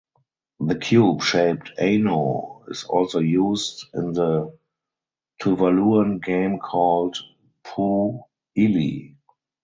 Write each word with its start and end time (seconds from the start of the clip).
The 0.59 0.79
cube 0.79 1.21
shaped 1.21 1.73
"ano" 1.77 2.63
is 2.69 2.85
also 2.85 3.19
used 3.19 3.85
in 3.93 4.13
the 4.13 4.57
Tuvaluan 5.39 6.23
game 6.23 6.57
called 6.57 7.17
"poo 7.63 8.21
ili". 8.55 9.15